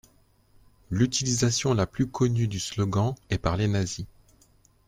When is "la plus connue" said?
1.75-2.47